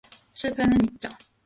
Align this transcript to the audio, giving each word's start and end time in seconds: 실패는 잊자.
실패는 0.33 0.79
잊자. 0.83 1.15